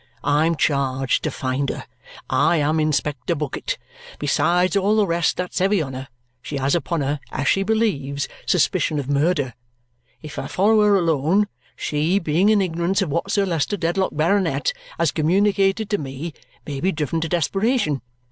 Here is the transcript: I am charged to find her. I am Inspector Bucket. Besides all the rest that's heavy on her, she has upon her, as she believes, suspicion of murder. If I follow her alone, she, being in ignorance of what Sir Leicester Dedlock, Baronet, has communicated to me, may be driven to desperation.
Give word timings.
I 0.23 0.47
am 0.47 0.55
charged 0.55 1.23
to 1.25 1.29
find 1.29 1.69
her. 1.69 1.83
I 2.27 2.55
am 2.55 2.79
Inspector 2.79 3.35
Bucket. 3.35 3.77
Besides 4.17 4.75
all 4.75 4.95
the 4.95 5.05
rest 5.05 5.37
that's 5.37 5.59
heavy 5.59 5.79
on 5.79 5.93
her, 5.93 6.07
she 6.41 6.57
has 6.57 6.73
upon 6.73 7.01
her, 7.01 7.19
as 7.31 7.47
she 7.47 7.61
believes, 7.61 8.27
suspicion 8.47 8.97
of 8.97 9.07
murder. 9.11 9.53
If 10.23 10.39
I 10.39 10.47
follow 10.47 10.81
her 10.81 10.95
alone, 10.95 11.45
she, 11.75 12.17
being 12.17 12.49
in 12.49 12.63
ignorance 12.63 13.03
of 13.03 13.09
what 13.11 13.29
Sir 13.29 13.45
Leicester 13.45 13.77
Dedlock, 13.77 14.15
Baronet, 14.17 14.73
has 14.97 15.11
communicated 15.11 15.87
to 15.91 15.99
me, 15.99 16.33
may 16.65 16.79
be 16.81 16.91
driven 16.91 17.21
to 17.21 17.29
desperation. 17.29 18.01